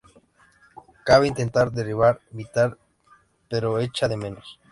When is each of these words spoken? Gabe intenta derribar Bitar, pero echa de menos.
Gabe 1.05 1.27
intenta 1.27 1.63
derribar 1.69 2.19
Bitar, 2.31 2.75
pero 3.47 3.77
echa 3.77 4.07
de 4.07 4.17
menos. 4.17 4.59